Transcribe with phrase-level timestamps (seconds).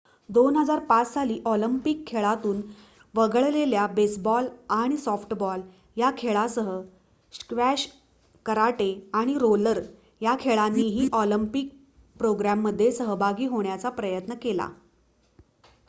[0.29, 2.61] २००५ साली ऑलिम्पिक खेळांतून
[3.13, 5.61] वगळलेल्या बेसबॉल आणि सॉफ्टबॉल
[5.97, 6.71] या खेळांसह
[7.33, 7.87] स्क्वॅश
[8.45, 8.89] कराटे
[9.13, 9.81] आणि रोलर
[10.21, 11.69] या खेळांनीही ऑलिम्पिक
[12.15, 14.69] प्रोग्रॅममध्ये सहभागी होण्याचा प्रयत्न केला